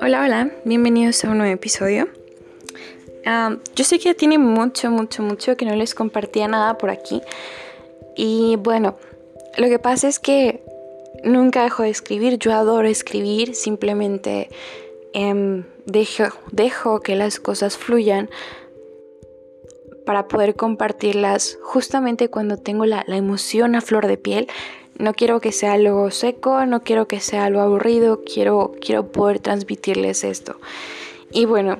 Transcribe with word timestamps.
Hola, 0.00 0.22
hola, 0.22 0.50
bienvenidos 0.64 1.24
a 1.24 1.30
un 1.30 1.38
nuevo 1.38 1.54
episodio. 1.54 2.08
Yo 3.74 3.84
sé 3.84 3.98
que 3.98 4.04
ya 4.04 4.14
tiene 4.14 4.36
mucho, 4.36 4.90
mucho, 4.90 5.22
mucho 5.22 5.56
que 5.56 5.64
no 5.64 5.74
les 5.74 5.94
compartía 5.94 6.48
nada 6.48 6.76
por 6.76 6.90
aquí. 6.90 7.22
Y 8.14 8.56
bueno, 8.56 8.96
lo 9.56 9.68
que 9.68 9.78
pasa 9.78 10.08
es 10.08 10.18
que 10.18 10.62
nunca 11.22 11.62
dejo 11.62 11.84
de 11.84 11.90
escribir, 11.90 12.38
yo 12.38 12.52
adoro 12.52 12.86
escribir, 12.86 13.54
simplemente 13.54 14.50
em, 15.14 15.64
dejo, 15.86 16.24
dejo 16.52 17.00
que 17.00 17.16
las 17.16 17.40
cosas 17.40 17.78
fluyan 17.78 18.28
para 20.04 20.28
poder 20.28 20.56
compartirlas 20.56 21.58
justamente 21.62 22.28
cuando 22.28 22.58
tengo 22.58 22.84
la 22.84 23.04
emoción 23.08 23.74
a 23.74 23.80
flor 23.80 24.06
de 24.06 24.18
piel 24.18 24.48
no 24.98 25.14
quiero 25.14 25.40
que 25.40 25.52
sea 25.52 25.72
algo 25.72 26.10
seco, 26.10 26.66
no 26.66 26.82
quiero 26.82 27.08
que 27.08 27.20
sea 27.20 27.44
algo 27.46 27.60
aburrido, 27.60 28.22
quiero, 28.24 28.72
quiero 28.80 29.10
poder 29.10 29.40
transmitirles 29.40 30.24
esto. 30.24 30.56
Y 31.32 31.46
bueno, 31.46 31.78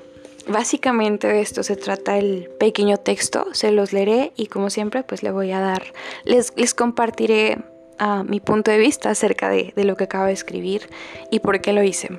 básicamente 0.48 1.28
de 1.28 1.40
esto 1.40 1.62
se 1.62 1.76
trata 1.76 2.18
el 2.18 2.50
pequeño 2.58 2.96
texto, 2.96 3.46
se 3.52 3.70
los 3.70 3.92
leeré 3.92 4.32
y 4.36 4.46
como 4.46 4.70
siempre 4.70 5.02
pues 5.02 5.22
le 5.22 5.30
voy 5.30 5.52
a 5.52 5.60
dar, 5.60 5.82
les, 6.24 6.52
les 6.56 6.74
compartiré 6.74 7.58
ah, 7.98 8.24
mi 8.26 8.40
punto 8.40 8.70
de 8.70 8.78
vista 8.78 9.10
acerca 9.10 9.48
de, 9.48 9.72
de 9.76 9.84
lo 9.84 9.96
que 9.96 10.04
acabo 10.04 10.26
de 10.26 10.32
escribir 10.32 10.88
y 11.30 11.38
por 11.38 11.60
qué 11.60 11.72
lo 11.72 11.82
hice. 11.82 12.18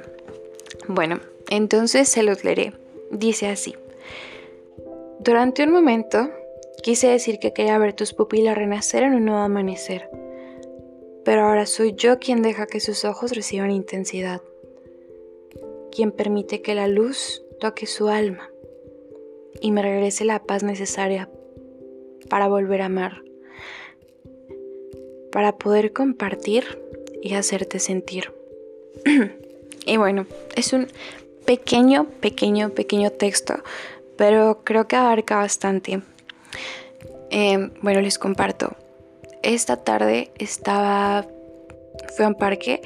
Bueno, 0.88 1.20
entonces 1.50 2.08
se 2.08 2.24
los 2.24 2.44
leeré. 2.44 2.74
Dice 3.12 3.48
así. 3.48 3.76
Durante 5.20 5.64
un 5.64 5.72
momento 5.72 6.30
quise 6.84 7.08
decir 7.08 7.40
que 7.40 7.54
quería 7.54 7.78
ver 7.78 7.94
tus 7.94 8.14
pupilas 8.14 8.56
renacer 8.58 9.04
en 9.04 9.14
un 9.14 9.26
nuevo 9.26 9.42
amanecer 9.42 10.10
pero 11.26 11.42
ahora 11.42 11.66
soy 11.66 11.96
yo 11.96 12.20
quien 12.20 12.44
deja 12.44 12.68
que 12.68 12.80
sus 12.80 13.04
ojos 13.04 13.32
reciban 13.32 13.72
intensidad, 13.72 14.42
quien 15.92 16.12
permite 16.12 16.62
que 16.62 16.76
la 16.76 16.88
luz 16.88 17.44
toque 17.60 17.88
su 17.88 18.08
alma 18.08 18.50
y 19.60 19.72
me 19.72 19.82
regrese 19.82 20.24
la 20.24 20.44
paz 20.44 20.62
necesaria 20.64 21.28
para 22.30 22.48
volver 22.48 22.84
a 22.84 22.86
amar, 22.86 23.24
para 25.32 25.58
poder 25.58 25.94
compartir 25.94 26.80
y 27.24 27.34
hacerte 27.34 27.80
sentir. 27.80 28.32
y 29.86 29.98
bueno, 29.98 30.28
es 30.56 30.74
un 30.74 30.88
pequeño, 31.46 32.06
pequeño, 32.22 32.70
pequeño 32.70 33.10
texto, 33.10 33.56
pero 34.16 34.62
creo 34.64 34.88
que 34.88 34.96
abarca 34.96 35.38
bastante. 35.38 36.02
Eh, 37.32 37.72
bueno, 37.82 38.02
les 38.02 38.20
comparto 38.20 38.76
esta 39.46 39.78
tarde 39.78 40.32
estaba, 40.38 41.26
fue 42.16 42.26
a 42.26 42.30
un 42.30 42.36
parque 42.36 42.82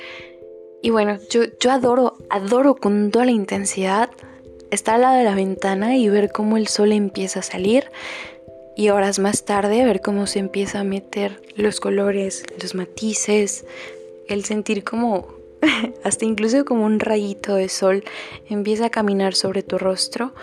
y 0.81 0.89
bueno, 0.91 1.17
yo, 1.29 1.41
yo 1.59 1.71
adoro, 1.71 2.15
adoro 2.29 2.75
con 2.75 3.11
toda 3.11 3.25
la 3.25 3.31
intensidad 3.31 4.09
estar 4.71 4.95
al 4.95 5.01
lado 5.01 5.17
de 5.17 5.23
la 5.23 5.35
ventana 5.35 5.97
y 5.97 6.09
ver 6.09 6.31
cómo 6.31 6.57
el 6.57 6.67
sol 6.67 6.91
empieza 6.91 7.39
a 7.39 7.43
salir 7.43 7.85
y 8.75 8.89
horas 8.89 9.19
más 9.19 9.43
tarde 9.43 9.83
ver 9.83 10.01
cómo 10.01 10.27
se 10.27 10.39
empieza 10.39 10.79
a 10.79 10.83
meter 10.83 11.41
los 11.55 11.79
colores, 11.79 12.43
los 12.61 12.75
matices, 12.75 13.65
el 14.27 14.45
sentir 14.45 14.83
como 14.83 15.27
hasta 16.03 16.25
incluso 16.25 16.63
como 16.65 16.85
un 16.85 16.99
rayito 16.99 17.55
de 17.55 17.67
sol 17.67 18.03
empieza 18.49 18.85
a 18.85 18.89
caminar 18.89 19.35
sobre 19.35 19.63
tu 19.63 19.77
rostro. 19.77 20.33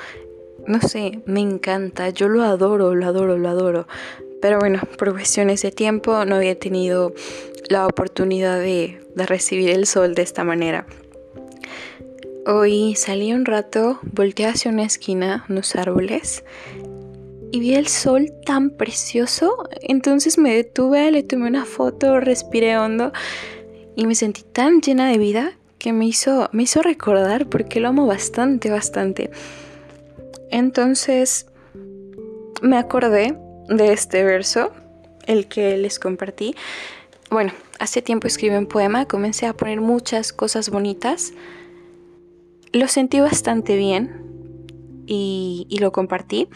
No 0.67 0.81
sé, 0.81 1.21
me 1.27 1.41
encanta, 1.41 2.11
yo 2.11 2.29
lo 2.29 2.43
adoro, 2.43 2.95
lo 2.95 3.07
adoro, 3.07 3.39
lo 3.39 3.49
adoro. 3.49 3.87
Pero 4.41 4.59
bueno, 4.59 4.81
por 4.99 5.13
cuestiones 5.13 5.63
de 5.63 5.71
tiempo 5.71 6.25
no 6.25 6.37
había 6.37 6.59
tenido 6.59 7.15
la 7.69 7.87
oportunidad 7.87 8.61
de, 8.61 9.01
recibir 9.17 9.71
el 9.71 9.87
sol 9.87 10.15
de 10.15 10.23
esta 10.23 10.45
manera. 10.45 10.87
Hoy 12.47 12.95
salí 12.95 13.33
un 13.33 13.45
rato, 13.45 13.99
volteé 14.13 14.47
hacia 14.47 14.71
una 14.71 14.85
esquina, 14.85 15.45
unos 15.49 15.75
árboles, 15.75 16.45
y 17.51 17.61
vi 17.61 17.75
el 17.75 17.89
sol 17.89 18.31
tan 18.45 18.71
precioso. 18.71 19.69
Entonces 19.81 20.39
me 20.39 20.55
detuve, 20.55 21.11
le 21.11 21.23
tomé 21.23 21.49
una 21.49 21.65
foto, 21.65 22.21
respiré 22.21 22.77
hondo 22.77 23.13
y 23.97 24.07
me 24.07 24.15
sentí 24.15 24.43
tan 24.43 24.81
llena 24.81 25.11
de 25.11 25.19
vida 25.19 25.53
que 25.79 25.93
me 25.93 26.07
hizo, 26.07 26.51
me 26.53 26.65
hizo 26.65 26.83
recordar 26.83 27.47
porque 27.49 27.81
lo 27.81 27.89
amo 27.89 28.07
bastante, 28.07 28.71
bastante. 28.71 29.31
Entonces 30.51 31.47
me 32.63 32.77
acordé 32.77 33.37
de 33.69 33.93
este 33.93 34.25
verso, 34.25 34.73
el 35.27 35.49
que 35.49 35.77
les 35.77 35.99
compartí. 35.99 36.55
Bueno, 37.31 37.53
hace 37.79 38.03
tiempo 38.03 38.27
escribí 38.27 38.55
un 38.55 38.67
poema, 38.67 39.07
comencé 39.07 39.47
a 39.47 39.53
poner 39.53 39.81
muchas 39.81 40.33
cosas 40.33 40.71
bonitas. 40.71 41.33
Lo 42.73 42.89
sentí 42.89 43.21
bastante 43.21 43.77
bien 43.77 44.23
y, 45.07 45.67
lo 45.81 45.93
compartí. 45.93 46.49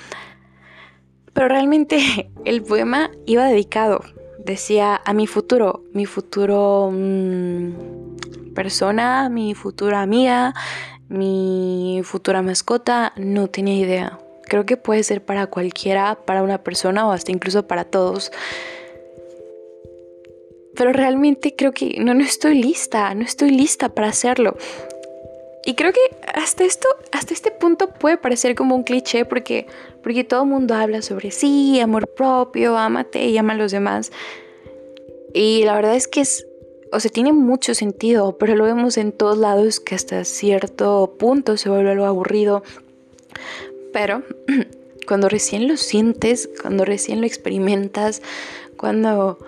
Pero 1.32 1.48
realmente 1.48 2.30
el 2.44 2.62
poema 2.62 3.10
iba 3.26 3.46
dedicado, 3.46 4.04
decía 4.44 5.00
a 5.04 5.12
mi 5.12 5.26
futuro, 5.26 5.84
mi 5.92 6.06
futuro 6.06 6.90
mm, 6.92 8.54
persona, 8.54 9.28
mi 9.28 9.54
futura 9.54 10.02
amiga, 10.02 10.54
mi 11.08 12.02
futura 12.04 12.42
mascota, 12.42 13.12
no 13.16 13.48
tenía 13.48 13.76
idea. 13.76 14.18
Creo 14.50 14.66
que 14.66 14.76
puede 14.76 15.04
ser 15.04 15.24
para 15.24 15.46
cualquiera, 15.46 16.18
para 16.26 16.42
una 16.42 16.64
persona 16.64 17.06
o 17.06 17.12
hasta 17.12 17.30
incluso 17.30 17.68
para 17.68 17.84
todos. 17.84 18.32
Pero 20.74 20.92
realmente 20.92 21.54
creo 21.54 21.70
que 21.70 21.94
no, 22.00 22.14
no 22.14 22.24
estoy 22.24 22.60
lista, 22.60 23.14
no 23.14 23.22
estoy 23.22 23.52
lista 23.52 23.90
para 23.90 24.08
hacerlo. 24.08 24.56
Y 25.64 25.74
creo 25.74 25.92
que 25.92 26.00
hasta 26.34 26.64
esto, 26.64 26.88
hasta 27.12 27.32
este 27.32 27.52
punto 27.52 27.90
puede 27.90 28.16
parecer 28.16 28.56
como 28.56 28.74
un 28.74 28.82
cliché 28.82 29.24
porque, 29.24 29.68
porque 30.02 30.24
todo 30.24 30.44
mundo 30.44 30.74
habla 30.74 31.00
sobre 31.00 31.30
sí, 31.30 31.78
amor 31.78 32.08
propio, 32.08 32.76
ámate 32.76 33.26
y 33.26 33.38
ama 33.38 33.52
a 33.52 33.56
los 33.56 33.70
demás. 33.70 34.10
Y 35.32 35.62
la 35.62 35.76
verdad 35.76 35.94
es 35.94 36.08
que 36.08 36.22
es, 36.22 36.44
o 36.90 36.98
sea, 36.98 37.12
tiene 37.12 37.32
mucho 37.32 37.76
sentido, 37.76 38.36
pero 38.36 38.56
lo 38.56 38.64
vemos 38.64 38.96
en 38.96 39.12
todos 39.12 39.38
lados 39.38 39.78
que 39.78 39.94
hasta 39.94 40.24
cierto 40.24 41.14
punto 41.20 41.56
se 41.56 41.68
vuelve 41.68 41.92
algo 41.92 42.06
aburrido. 42.06 42.64
Pero 43.92 44.22
cuando 45.06 45.28
recién 45.28 45.68
lo 45.68 45.76
sientes, 45.76 46.48
cuando 46.60 46.84
recién 46.84 47.20
lo 47.20 47.26
experimentas, 47.26 48.22
cuando, 48.76 49.38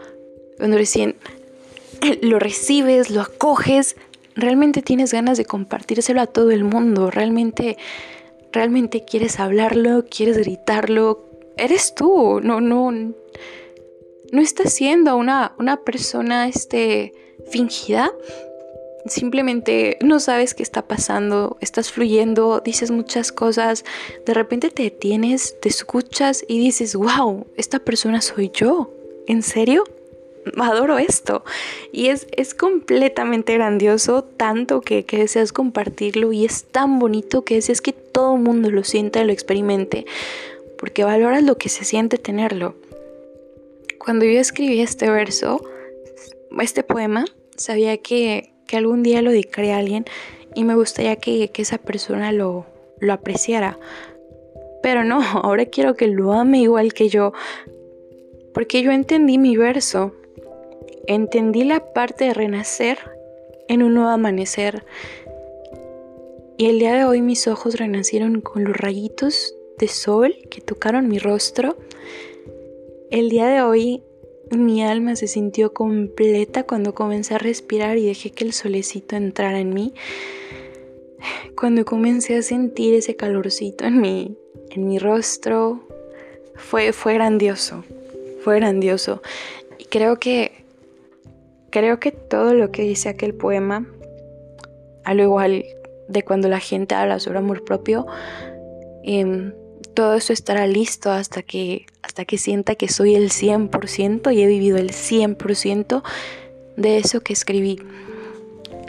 cuando 0.58 0.76
recién 0.76 1.16
lo 2.22 2.38
recibes, 2.38 3.10
lo 3.10 3.20
acoges, 3.20 3.96
realmente 4.34 4.82
tienes 4.82 5.12
ganas 5.12 5.38
de 5.38 5.44
compartírselo 5.44 6.20
a 6.20 6.26
todo 6.26 6.50
el 6.50 6.64
mundo, 6.64 7.10
realmente, 7.10 7.76
realmente 8.52 9.04
quieres 9.04 9.40
hablarlo, 9.40 10.04
quieres 10.10 10.38
gritarlo, 10.38 11.24
eres 11.56 11.94
tú, 11.94 12.40
no, 12.42 12.60
no, 12.60 12.90
no 12.90 14.40
estás 14.40 14.72
siendo 14.72 15.16
una, 15.16 15.54
una 15.58 15.78
persona 15.78 16.48
este, 16.48 17.12
fingida, 17.50 18.12
simplemente 19.06 19.98
no 20.02 20.20
sabes 20.20 20.54
qué 20.54 20.62
está 20.62 20.82
pasando, 20.82 21.56
estás 21.60 21.90
fluyendo, 21.90 22.60
dices 22.60 22.90
muchas 22.90 23.32
cosas, 23.32 23.84
de 24.24 24.34
repente 24.34 24.70
te 24.70 24.84
detienes, 24.84 25.58
te 25.60 25.68
escuchas 25.68 26.44
y 26.46 26.58
dices, 26.58 26.94
wow, 26.94 27.46
esta 27.56 27.78
persona 27.78 28.20
soy 28.20 28.50
yo, 28.52 28.92
¿en 29.26 29.42
serio? 29.42 29.84
Adoro 30.56 30.98
esto. 30.98 31.44
Y 31.92 32.08
es, 32.08 32.26
es 32.32 32.54
completamente 32.54 33.54
grandioso, 33.54 34.24
tanto 34.24 34.80
que, 34.80 35.04
que, 35.04 35.18
deseas 35.18 35.52
compartirlo 35.52 36.32
y 36.32 36.44
es 36.44 36.64
tan 36.64 36.98
bonito 36.98 37.44
que 37.44 37.54
deseas 37.54 37.80
que 37.80 37.92
todo 37.92 38.34
el 38.36 38.42
mundo 38.42 38.70
lo 38.70 38.82
sienta 38.82 39.20
y 39.20 39.24
lo 39.24 39.32
experimente, 39.32 40.04
porque 40.78 41.04
valoras 41.04 41.44
lo 41.44 41.58
que 41.58 41.68
se 41.68 41.84
siente 41.84 42.18
tenerlo. 42.18 42.74
Cuando 43.98 44.24
yo 44.24 44.40
escribí 44.40 44.80
este 44.80 45.08
verso, 45.10 45.64
este 46.60 46.82
poema, 46.82 47.24
sabía 47.56 47.96
que 47.98 48.51
que 48.72 48.78
algún 48.78 49.02
día 49.02 49.20
lo 49.20 49.32
dedicaré 49.32 49.74
a 49.74 49.76
alguien 49.76 50.06
y 50.54 50.64
me 50.64 50.74
gustaría 50.74 51.16
que, 51.16 51.50
esa 51.54 51.76
persona 51.76 52.32
lo, 52.32 52.64
lo 53.00 53.12
apreciara. 53.12 53.78
Pero 54.82 55.04
no, 55.04 55.20
ahora 55.42 55.66
quiero 55.66 55.94
que 55.94 56.06
lo 56.06 56.32
ame 56.32 56.62
igual 56.62 56.94
que 56.94 57.10
yo. 57.10 57.34
Porque 58.54 58.80
yo 58.80 58.90
entendí 58.90 59.36
mi 59.36 59.58
verso. 59.58 60.14
Entendí 61.06 61.64
la 61.64 61.92
parte 61.92 62.24
de 62.24 62.32
renacer 62.32 62.96
en 63.68 63.82
un 63.82 63.92
nuevo 63.92 64.08
amanecer. 64.08 64.86
Y 66.56 66.70
el 66.70 66.78
día 66.78 66.94
de 66.94 67.04
hoy 67.04 67.20
mis 67.20 67.46
ojos 67.48 67.74
renacieron 67.74 68.40
con 68.40 68.64
los 68.64 68.74
rayitos 68.74 69.54
de 69.76 69.88
sol 69.88 70.34
que 70.50 70.62
tocaron 70.62 71.08
mi 71.08 71.18
rostro. 71.18 71.76
El 73.10 73.28
día 73.28 73.48
de 73.48 73.60
hoy 73.60 74.02
mi 74.58 74.82
alma 74.82 75.16
se 75.16 75.26
sintió 75.26 75.72
completa 75.72 76.64
cuando 76.64 76.94
comencé 76.94 77.34
a 77.34 77.38
respirar 77.38 77.98
y 77.98 78.06
dejé 78.06 78.30
que 78.30 78.44
el 78.44 78.52
solecito 78.52 79.16
entrara 79.16 79.58
en 79.58 79.74
mí. 79.74 79.94
Cuando 81.56 81.84
comencé 81.84 82.36
a 82.36 82.42
sentir 82.42 82.94
ese 82.94 83.16
calorcito 83.16 83.84
en 83.84 84.00
mi, 84.00 84.36
en 84.70 84.86
mi 84.86 84.98
rostro, 84.98 85.86
fue, 86.54 86.92
fue 86.92 87.14
grandioso, 87.14 87.84
fue 88.42 88.56
grandioso. 88.56 89.22
Y 89.78 89.84
creo 89.84 90.18
que 90.18 90.62
creo 91.72 91.98
que 91.98 92.12
todo 92.12 92.54
lo 92.54 92.70
que 92.70 92.82
dice 92.82 93.08
aquel 93.08 93.34
poema, 93.34 93.86
al 95.04 95.20
igual 95.20 95.64
de 96.06 96.22
cuando 96.22 96.48
la 96.48 96.60
gente 96.60 96.94
habla 96.94 97.18
sobre 97.18 97.38
amor 97.38 97.64
propio, 97.64 98.06
em, 99.02 99.54
todo 99.94 100.14
eso 100.14 100.32
estará 100.32 100.66
listo 100.66 101.10
hasta 101.10 101.42
que, 101.42 101.86
hasta 102.02 102.24
que 102.24 102.38
sienta 102.38 102.74
que 102.74 102.88
soy 102.88 103.14
el 103.14 103.30
100% 103.30 104.34
y 104.34 104.42
he 104.42 104.46
vivido 104.46 104.78
el 104.78 104.90
100% 104.90 106.02
de 106.76 106.98
eso 106.98 107.20
que 107.20 107.32
escribí. 107.32 107.80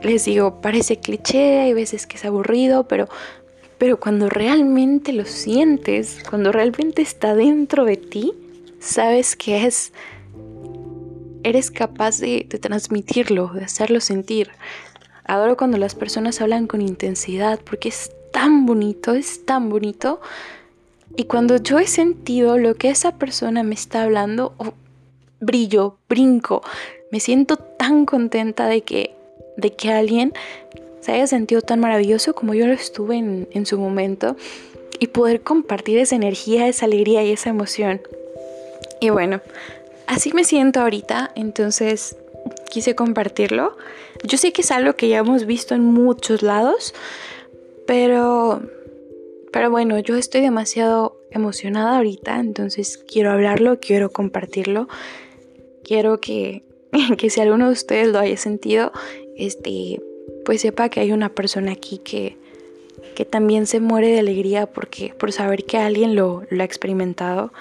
Les 0.02 0.26
digo, 0.26 0.62
parece 0.62 0.98
cliché, 0.98 1.62
hay 1.62 1.74
veces 1.74 2.08
que 2.08 2.18
es 2.18 2.26
aburrido, 2.26 2.88
pero, 2.88 3.08
pero 3.78 4.00
cuando 4.00 4.30
realmente 4.30 5.14
lo 5.14 5.26
sientes, 5.26 6.24
cuando 6.30 6.52
realmente 6.52 7.02
está 7.02 7.36
dentro 7.36 7.86
de 7.86 7.98
ti, 7.98 8.34
sabes 8.80 9.36
que 9.36 9.66
es, 9.66 9.94
eres 11.44 11.72
capaz 11.72 12.20
de, 12.20 12.46
de 12.50 12.60
transmitirlo, 12.60 13.48
de 13.54 13.64
hacerlo 13.64 14.02
sentir. 14.02 14.52
Adoro 15.26 15.56
cuando 15.56 15.78
las 15.78 15.96
personas 15.96 16.42
hablan 16.42 16.68
con 16.68 16.82
intensidad 16.82 17.60
porque 17.64 17.90
es 17.90 18.12
tan 18.34 18.66
bonito, 18.66 19.14
es 19.14 19.46
tan 19.46 19.70
bonito. 19.70 20.20
Y 21.16 21.26
cuando 21.26 21.58
yo 21.58 21.80
he 21.80 21.88
sentido 21.88 22.58
lo 22.58 22.76
que 22.76 22.90
esa 22.90 23.18
persona 23.18 23.64
me 23.64 23.76
está 23.76 24.04
hablando, 24.04 24.54
oh, 24.58 24.74
brillo, 25.40 25.98
brinco, 26.10 26.64
me 27.12 27.20
siento 27.20 27.58
tan 27.58 28.06
contenta 28.06 28.68
de 28.68 28.82
que, 28.82 29.16
de 29.58 29.74
que 29.74 29.92
alguien 29.92 30.34
se 31.02 31.12
haya 31.12 31.28
sentido 31.28 31.62
tan 31.62 31.80
maravilloso 31.80 32.34
como 32.34 32.54
yo 32.54 32.66
lo 32.66 32.74
estuve 32.74 33.18
en, 33.18 33.48
en 33.52 33.66
su 33.66 33.78
momento 33.78 34.36
y 35.00 35.08
poder 35.08 35.42
compartir 35.42 35.98
esa 35.98 36.16
energía, 36.16 36.68
esa 36.68 36.86
alegría 36.86 37.24
y 37.24 37.32
esa 37.32 37.50
emoción. 37.50 38.02
Y 39.00 39.10
bueno, 39.10 39.42
así 40.08 40.32
me 40.34 40.46
siento 40.46 40.80
ahorita, 40.80 41.32
entonces 41.36 42.16
quise 42.72 42.96
compartirlo. 42.96 43.78
Yo 44.24 44.38
sé 44.38 44.54
que 44.54 44.62
es 44.62 44.72
algo 44.72 44.96
que 44.96 45.10
ya 45.10 45.20
hemos 45.20 45.46
visto 45.46 45.76
en 45.76 45.84
muchos 45.84 46.42
lados, 46.42 46.94
pero 47.86 48.62
pero 49.54 49.70
bueno, 49.70 50.00
yo 50.00 50.18
estoy 50.18 50.42
demasiado 50.42 51.16
emocionada 51.30 51.98
ahorita, 51.98 52.40
entonces 52.40 52.98
quiero 52.98 53.32
hablarlo, 53.32 53.80
quiero 53.80 54.10
compartirlo. 54.10 54.88
Quiero 55.84 56.20
que, 56.20 56.64
que 57.20 57.30
si 57.30 57.40
alguno 57.40 57.68
de 57.68 57.74
ustedes 57.74 58.08
lo 58.08 58.18
haya 58.18 58.36
sentido, 58.36 58.92
este, 59.38 60.02
pues 60.44 60.62
sepa 60.62 60.90
que 60.90 61.02
hay 61.02 61.12
una 61.12 61.30
persona 61.30 61.72
aquí 61.72 62.00
que, 62.00 62.36
que 63.16 63.26
también 63.26 63.68
se 63.68 63.80
muere 63.80 64.08
de 64.08 64.20
alegría 64.20 64.66
porque, 64.66 65.14
por 65.14 65.32
saber 65.32 65.66
que 65.66 65.78
alguien 65.78 66.16
lo, 66.16 66.42
lo 66.50 66.64
ha 66.64 66.66
experimentado. 66.66 67.54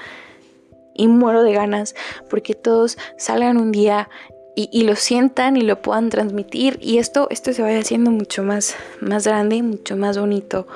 Y 0.94 1.08
muero 1.08 1.42
de 1.42 1.52
ganas 1.52 1.94
porque 2.30 2.54
todos 2.54 2.96
salgan 3.18 3.58
un 3.58 3.70
día 3.70 4.08
y, 4.56 4.70
y, 4.72 4.84
lo 4.84 4.96
sientan 4.96 5.58
y 5.58 5.60
lo 5.60 5.82
puedan 5.82 6.08
transmitir 6.08 6.78
y 6.80 6.98
esto, 6.98 7.28
esto 7.30 7.52
se 7.52 7.62
vaya 7.62 7.78
haciendo 7.78 8.10
mucho 8.10 8.42
más, 8.42 8.76
más 9.00 9.26
grande, 9.26 9.62
mucho 9.62 9.96
más 9.96 10.18
bonito 10.18 10.66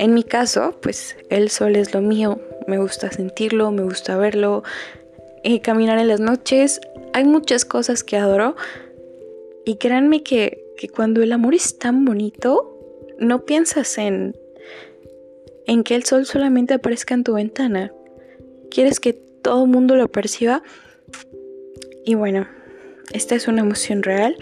en 0.00 0.14
mi 0.14 0.24
caso, 0.24 0.78
pues 0.80 1.14
el 1.28 1.50
sol 1.50 1.76
es 1.76 1.92
lo 1.92 2.00
mío, 2.00 2.40
me 2.66 2.78
gusta 2.78 3.12
sentirlo, 3.12 3.70
me 3.70 3.82
gusta 3.82 4.16
verlo, 4.16 4.62
caminar 5.62 5.98
en 5.98 6.08
las 6.08 6.20
noches, 6.20 6.80
hay 7.12 7.24
muchas 7.24 7.66
cosas 7.66 8.02
que 8.02 8.16
adoro. 8.16 8.56
Y 9.66 9.76
créanme 9.76 10.22
que, 10.22 10.64
que 10.78 10.88
cuando 10.88 11.22
el 11.22 11.32
amor 11.32 11.54
es 11.54 11.78
tan 11.78 12.06
bonito, 12.06 12.78
no 13.18 13.44
piensas 13.44 13.98
en, 13.98 14.34
en 15.66 15.84
que 15.84 15.96
el 15.96 16.04
sol 16.04 16.24
solamente 16.24 16.72
aparezca 16.72 17.12
en 17.12 17.22
tu 17.22 17.34
ventana, 17.34 17.92
quieres 18.70 19.00
que 19.00 19.12
todo 19.12 19.64
el 19.64 19.70
mundo 19.70 19.96
lo 19.96 20.08
perciba. 20.08 20.62
Y 22.06 22.14
bueno, 22.14 22.48
esta 23.12 23.34
es 23.34 23.48
una 23.48 23.60
emoción 23.60 24.02
real. 24.02 24.34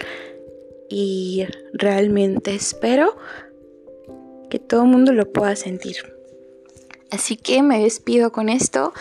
Y 0.87 1.45
realmente 1.73 2.55
espero 2.55 3.17
que 4.49 4.59
todo 4.59 4.83
el 4.83 4.89
mundo 4.89 5.13
lo 5.13 5.31
pueda 5.31 5.55
sentir. 5.55 5.97
Así 7.11 7.37
que 7.37 7.63
me 7.63 7.81
despido 7.81 8.31
con 8.31 8.49
esto 8.49 8.93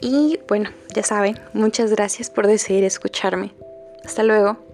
y 0.00 0.38
bueno, 0.48 0.70
ya 0.94 1.02
saben, 1.02 1.38
muchas 1.52 1.90
gracias 1.90 2.30
por 2.30 2.46
decidir 2.46 2.84
escucharme. 2.84 3.54
Hasta 4.04 4.22
luego. 4.22 4.65